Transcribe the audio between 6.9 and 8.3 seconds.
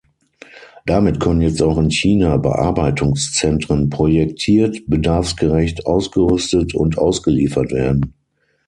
ausgeliefert werden.